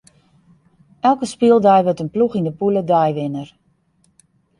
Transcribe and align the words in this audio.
Elke 1.09 1.27
spyldei 1.31 1.79
wurdt 1.85 2.03
in 2.03 2.11
ploech 2.13 2.37
yn 2.39 2.47
de 2.47 2.53
pûle 2.59 2.81
deiwinner. 2.91 3.49